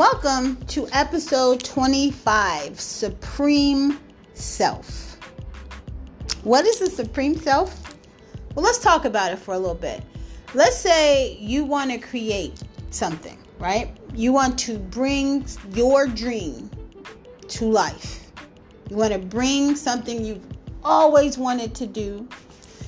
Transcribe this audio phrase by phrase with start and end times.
[0.00, 4.00] Welcome to episode 25 Supreme
[4.32, 5.18] Self.
[6.42, 7.94] What is the Supreme Self?
[8.54, 10.02] Well, let's talk about it for a little bit.
[10.54, 13.94] Let's say you want to create something, right?
[14.14, 15.44] You want to bring
[15.74, 16.70] your dream
[17.48, 18.32] to life.
[18.88, 20.46] You want to bring something you've
[20.82, 22.26] always wanted to do,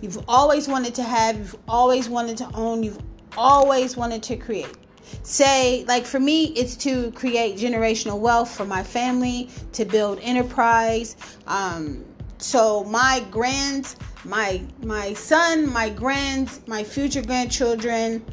[0.00, 2.98] you've always wanted to have, you've always wanted to own, you've
[3.36, 4.76] always wanted to create.
[5.22, 11.16] Say, like for me, it's to create generational wealth for my family, to build enterprise.
[11.46, 12.04] Um,
[12.38, 18.24] so my grands, my my son, my grands, my future grandchildren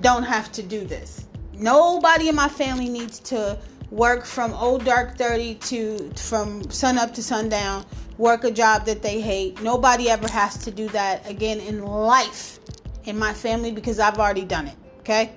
[0.00, 1.26] don't have to do this.
[1.52, 3.58] Nobody in my family needs to
[3.90, 7.84] work from old dark 30 to from sun up to sundown,
[8.18, 9.60] work a job that they hate.
[9.62, 12.60] Nobody ever has to do that again in life
[13.04, 14.76] in my family because I've already done it.
[15.10, 15.32] Okay?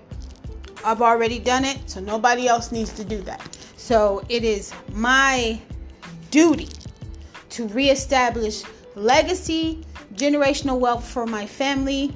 [0.85, 3.57] I've already done it, so nobody else needs to do that.
[3.75, 5.59] So it is my
[6.29, 6.69] duty
[7.49, 8.61] to reestablish
[8.93, 12.15] legacy, generational wealth for my family,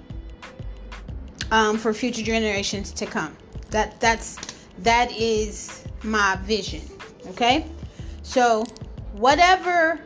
[1.50, 3.36] um, for future generations to come.
[3.72, 4.38] That that's
[4.80, 6.84] that is my vision.
[7.30, 7.66] Okay,
[8.22, 8.66] so
[9.14, 10.00] whatever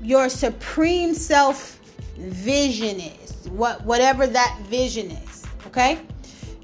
[0.00, 1.78] your supreme self
[2.16, 5.44] vision is, what whatever that vision is.
[5.66, 6.00] Okay.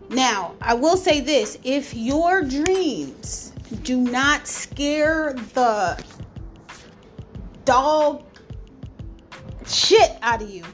[0.08, 6.02] Now, I will say this if your dreams do not scare the
[7.64, 8.22] dog
[9.66, 10.64] shit out of you,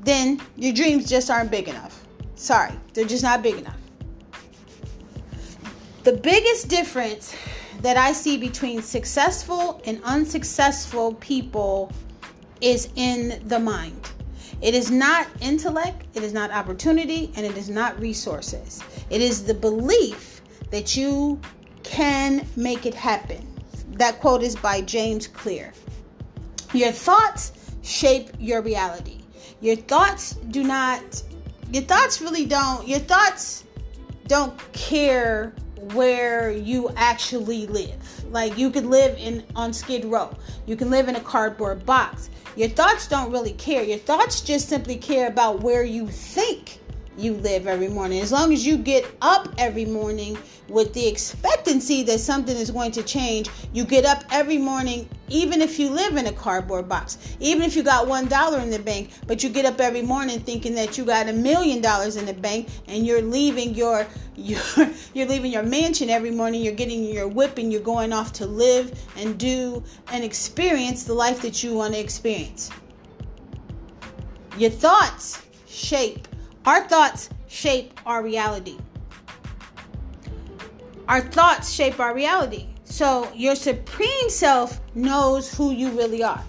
[0.00, 2.04] then your dreams just aren't big enough.
[2.34, 3.76] Sorry, they're just not big enough.
[6.02, 7.34] The biggest difference
[7.82, 11.92] that I see between successful and unsuccessful people
[12.60, 14.10] is in the mind.
[14.62, 18.82] It is not intellect, it is not opportunity, and it is not resources.
[19.08, 21.40] It is the belief that you
[21.82, 23.46] can make it happen.
[23.92, 25.72] That quote is by James Clear.
[26.74, 27.52] Your thoughts
[27.82, 29.22] shape your reality.
[29.60, 31.22] Your thoughts do not,
[31.72, 33.64] your thoughts really don't, your thoughts
[34.26, 35.54] don't care
[35.94, 38.24] where you actually live.
[38.30, 40.36] Like you could live in on Skid Row.
[40.66, 42.30] You can live in a cardboard box.
[42.56, 43.82] Your thoughts don't really care.
[43.82, 46.79] Your thoughts just simply care about where you think
[47.20, 48.20] you live every morning.
[48.20, 50.38] As long as you get up every morning
[50.68, 55.60] with the expectancy that something is going to change, you get up every morning, even
[55.60, 58.78] if you live in a cardboard box, even if you got one dollar in the
[58.78, 62.24] bank, but you get up every morning thinking that you got a million dollars in
[62.24, 64.62] the bank and you're leaving your your
[65.12, 68.46] you're leaving your mansion every morning, you're getting your whip and you're going off to
[68.46, 69.82] live and do
[70.12, 72.70] and experience the life that you want to experience.
[74.56, 76.26] Your thoughts shape
[76.66, 78.76] our thoughts shape our reality.
[81.08, 82.68] Our thoughts shape our reality.
[82.84, 86.42] So your supreme self knows who you really are.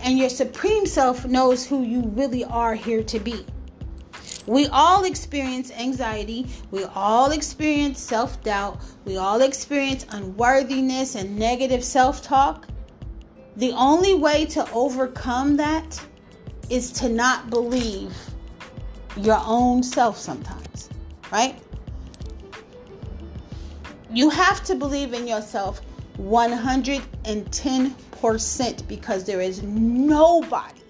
[0.00, 3.46] And your supreme self knows who you really are here to be.
[4.46, 6.48] We all experience anxiety.
[6.72, 8.80] We all experience self doubt.
[9.04, 12.66] We all experience unworthiness and negative self talk.
[13.56, 16.00] The only way to overcome that
[16.68, 18.16] is to not believe
[19.16, 20.88] your own self sometimes,
[21.30, 21.58] right?
[24.10, 25.80] You have to believe in yourself
[26.18, 30.80] 110% because there is nobody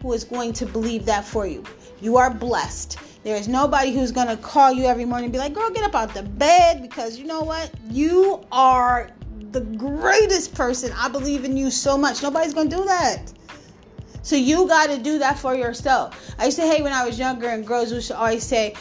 [0.00, 1.62] who is going to believe that for you.
[2.00, 2.98] You are blessed.
[3.22, 5.84] There is nobody who's going to call you every morning and be like, girl, get
[5.84, 7.70] up out the bed because you know what?
[7.88, 9.12] You are
[9.52, 10.92] the greatest person.
[10.96, 12.22] I believe in you so much.
[12.22, 13.32] Nobody's going to do that.
[14.22, 16.34] So you got to do that for yourself.
[16.38, 18.74] I used to hate when I was younger and girls would always say,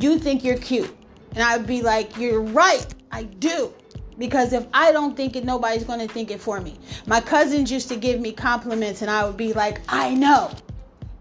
[0.00, 0.94] "You think you're cute,"
[1.34, 3.72] and I'd be like, "You're right, I do."
[4.18, 6.76] Because if I don't think it, nobody's going to think it for me.
[7.06, 10.50] My cousins used to give me compliments, and I would be like, I know.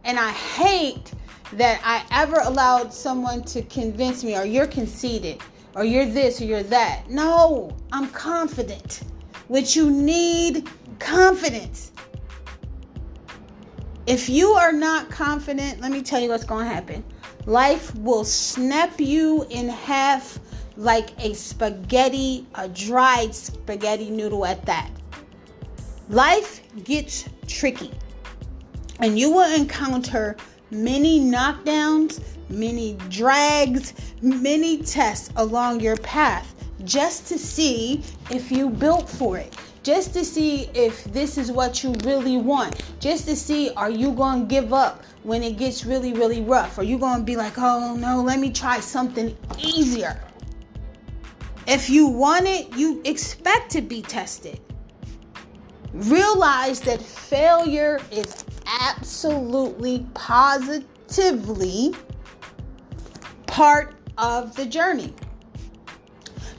[0.04, 1.12] And I hate
[1.54, 5.42] that I ever allowed someone to convince me, or you're conceited,
[5.76, 7.08] or you're this, or you're that.
[7.08, 9.02] No, I'm confident.
[9.48, 11.92] Which you need confidence.
[14.08, 17.04] If you are not confident, let me tell you what's going to happen.
[17.46, 20.40] Life will snap you in half
[20.78, 24.90] like a spaghetti, a dried spaghetti noodle at that.
[26.08, 27.92] Life gets tricky,
[29.02, 30.38] and you will encounter
[30.72, 36.56] many knockdowns, many drags, many tests along your path
[36.86, 38.02] just to see
[38.32, 39.54] if you built for it
[39.88, 42.84] just to see if this is what you really want.
[43.00, 46.78] Just to see, are you going to give up when it gets really, really rough?
[46.78, 50.22] Are you going to be like, oh no, let me try something easier?
[51.68, 54.60] If you want it, you expect to be tested.
[55.94, 58.44] Realize that failure is
[58.82, 61.96] absolutely positively
[63.46, 65.14] part of the journey.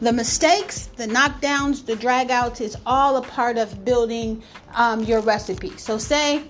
[0.00, 4.43] The mistakes, the knockdowns, the dragouts is all a part of building
[4.75, 5.77] um, your recipe.
[5.77, 6.45] So, say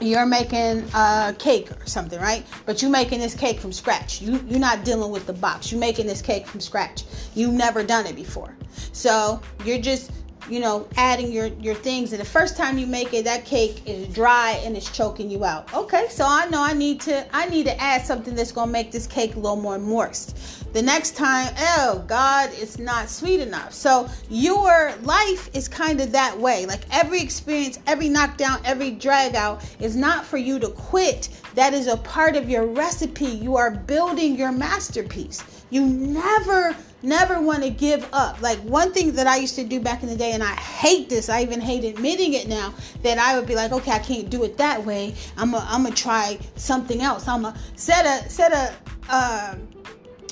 [0.00, 2.46] you're making a cake or something, right?
[2.66, 4.22] But you're making this cake from scratch.
[4.22, 5.70] You you're not dealing with the box.
[5.70, 7.04] You're making this cake from scratch.
[7.34, 8.54] You've never done it before.
[8.92, 10.10] So you're just
[10.50, 12.12] you know, adding your your things.
[12.12, 15.44] And the first time you make it, that cake is dry and it's choking you
[15.44, 15.72] out.
[15.72, 18.90] Okay, so I know I need to I need to add something that's gonna make
[18.90, 20.36] this cake a little more moist.
[20.72, 23.72] The next time, oh God, it's not sweet enough.
[23.72, 26.66] So your life is kind of that way.
[26.66, 31.28] Like every experience, every knockdown, every drag out is not for you to quit.
[31.54, 33.26] That is a part of your recipe.
[33.26, 35.42] You are building your masterpiece.
[35.70, 38.40] You never never want to give up.
[38.40, 41.08] Like one thing that I used to do back in the day, and I hate
[41.08, 44.30] this, I even hate admitting it now, that I would be like, okay, I can't
[44.30, 45.14] do it that way.
[45.36, 47.26] I'm gonna I'm gonna try something else.
[47.28, 48.74] I'm gonna set a set a
[49.08, 49.56] uh,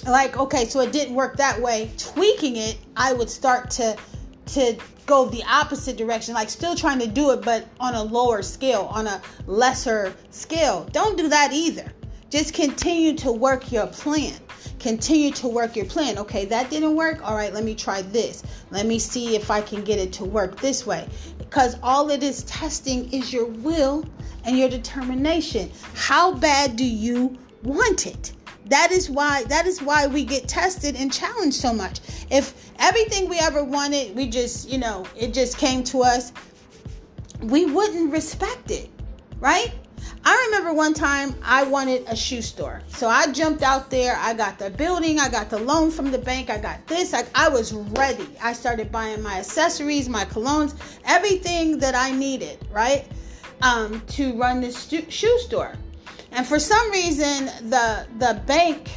[0.06, 1.90] like okay, so it didn't work that way.
[1.98, 3.96] Tweaking it, I would start to
[4.46, 4.76] to
[5.06, 8.88] go the opposite direction, like still trying to do it, but on a lower scale,
[8.92, 10.86] on a lesser scale.
[10.92, 11.92] Don't do that either.
[12.30, 14.34] Just continue to work your plan
[14.78, 16.19] continue to work your plan.
[16.19, 17.20] Okay, that didn't work.
[17.28, 18.42] All right, let me try this.
[18.70, 21.08] Let me see if I can get it to work this way.
[21.38, 24.04] Because all it is testing is your will
[24.44, 25.70] and your determination.
[25.94, 28.32] How bad do you want it?
[28.66, 32.00] That is why that is why we get tested and challenged so much.
[32.30, 36.32] If everything we ever wanted, we just, you know, it just came to us,
[37.40, 38.90] we wouldn't respect it,
[39.40, 39.72] right?
[40.28, 42.82] I remember one time I wanted a shoe store.
[42.88, 44.14] So I jumped out there.
[44.19, 47.14] I got the building, I got the loan from the bank, I got this.
[47.14, 48.28] I, I was ready.
[48.42, 50.75] I started buying my accessories, my colognes,
[51.06, 53.08] everything that I needed, right?
[53.62, 55.72] Um, to run this stu- shoe store.
[56.32, 58.90] And for some reason, the the bank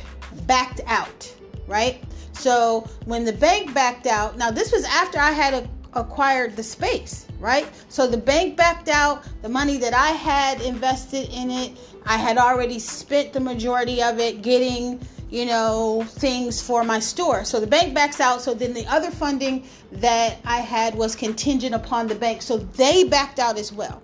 [0.48, 1.34] backed out,
[1.66, 2.04] right?
[2.34, 6.64] So when the bank backed out, now this was after I had a, acquired the
[6.64, 7.68] space, right?
[7.90, 9.26] So the bank backed out.
[9.42, 14.20] The money that I had invested in it, I had already spent the majority of
[14.20, 17.44] it getting, you know, things for my store.
[17.44, 18.42] So the bank backs out.
[18.42, 22.42] So then the other funding that I had was contingent upon the bank.
[22.42, 24.02] So they backed out as well.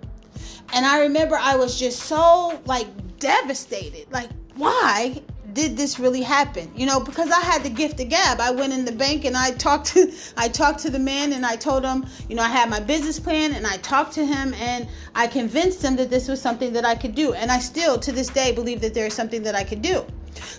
[0.72, 2.88] And I remember I was just so like
[3.18, 4.10] devastated.
[4.12, 5.22] Like, why
[5.58, 6.70] did this really happen?
[6.76, 8.38] You know, because I had the gift of gab.
[8.38, 11.44] I went in the bank and I talked to I talked to the man and
[11.44, 14.54] I told him, you know, I had my business plan and I talked to him
[14.54, 17.32] and I convinced him that this was something that I could do.
[17.32, 20.06] And I still to this day believe that there is something that I could do.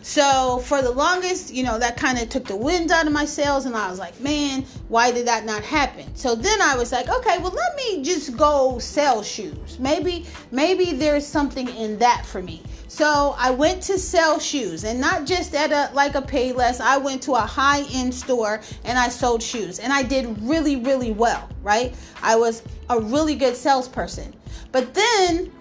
[0.01, 3.25] So for the longest, you know, that kind of took the wind out of my
[3.25, 6.16] sails, and I was like, man, why did that not happen?
[6.16, 9.80] So then I was like, okay, well, let me just go sell shoes.
[9.80, 12.63] Maybe, maybe there's something in that for me.
[12.88, 16.81] So I went to sell shoes and not just at a like a Payless.
[16.81, 21.12] I went to a high-end store and I sold shoes and I did really really
[21.12, 21.95] well, right?
[22.24, 24.33] I was a really good salesperson.
[24.71, 25.51] But then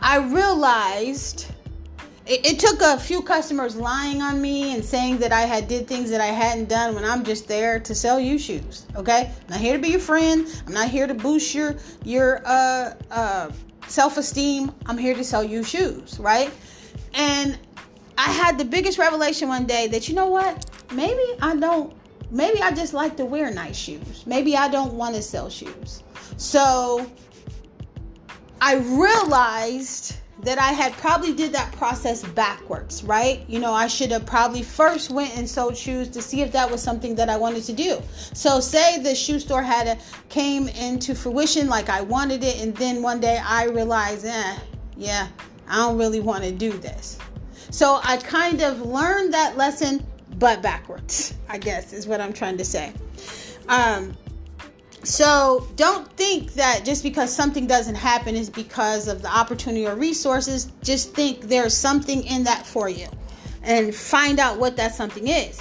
[0.00, 1.50] I realized
[2.26, 5.86] it, it, took a few customers lying on me and saying that I had did
[5.86, 8.86] things that I hadn't done when I'm just there to sell you shoes.
[8.96, 10.46] Okay, I'm not here to be your friend.
[10.66, 13.50] I'm not here to boost your your uh uh
[13.88, 14.72] self esteem.
[14.86, 16.50] I'm here to sell you shoes, right?
[17.12, 17.58] And
[18.16, 20.66] I had the biggest revelation one day that you know what?
[20.92, 21.94] Maybe I don't,
[22.30, 24.24] maybe I just like to wear nice shoes.
[24.26, 26.02] Maybe I don't want to sell shoes.
[26.36, 27.10] So
[28.60, 33.44] I realized that I had probably did that process backwards, right?
[33.48, 36.70] You know, I should have probably first went and sold shoes to see if that
[36.70, 38.02] was something that I wanted to do.
[38.32, 39.98] So say the shoe store had a,
[40.28, 44.56] came into fruition like I wanted it, and then one day I realized, eh,
[44.96, 45.28] yeah,
[45.68, 47.18] I don't really want to do this.
[47.70, 50.04] So I kind of learned that lesson,
[50.38, 52.92] but backwards, I guess is what I'm trying to say.
[53.68, 54.14] Um,
[55.04, 59.94] so don't think that just because something doesn't happen is because of the opportunity or
[59.94, 60.72] resources.
[60.82, 63.08] Just think there's something in that for you
[63.62, 65.60] and find out what that something is.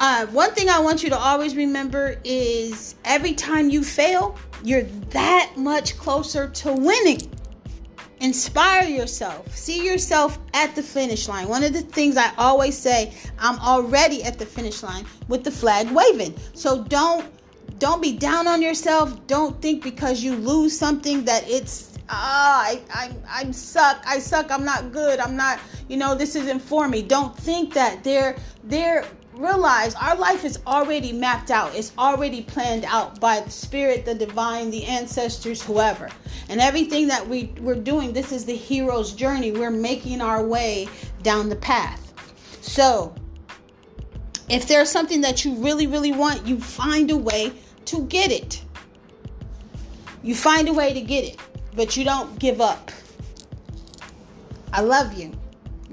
[0.00, 4.82] Uh, one thing I want you to always remember is every time you fail, you're
[4.82, 7.30] that much closer to winning.
[8.20, 9.54] Inspire yourself.
[9.56, 11.48] See yourself at the finish line.
[11.48, 15.50] One of the things I always say, I'm already at the finish line with the
[15.50, 16.36] flag waving.
[16.54, 17.26] So don't
[17.82, 19.26] don't be down on yourself.
[19.26, 24.04] Don't think because you lose something that it's ah I I I'm suck.
[24.06, 24.52] I suck.
[24.52, 25.18] I'm not good.
[25.18, 25.58] I'm not,
[25.88, 27.02] you know, this isn't for me.
[27.02, 28.04] Don't think that.
[28.04, 31.74] They're they're realize our life is already mapped out.
[31.74, 36.08] It's already planned out by the spirit, the divine, the ancestors, whoever.
[36.50, 39.50] And everything that we, we're doing, this is the hero's journey.
[39.50, 40.86] We're making our way
[41.24, 42.12] down the path.
[42.60, 43.12] So,
[44.48, 47.52] if there's something that you really, really want, you find a way
[47.86, 48.62] to get it.
[50.22, 51.36] You find a way to get it,
[51.74, 52.90] but you don't give up.
[54.72, 55.32] I love you.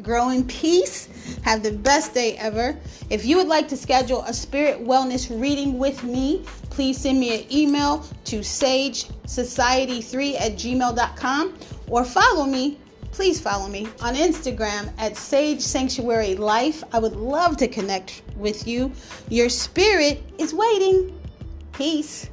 [0.01, 1.09] Grow in peace.
[1.43, 2.77] Have the best day ever.
[3.09, 7.41] If you would like to schedule a spirit wellness reading with me, please send me
[7.41, 11.57] an email to sagesociety3 at gmail.com
[11.89, 12.77] or follow me.
[13.11, 16.83] Please follow me on Instagram at Sage Sanctuary Life.
[16.93, 18.91] I would love to connect with you.
[19.29, 21.18] Your spirit is waiting.
[21.79, 22.29] Peace.